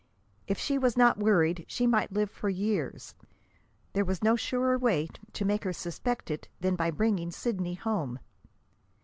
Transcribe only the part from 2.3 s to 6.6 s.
for years. There was no surer way to make her suspect it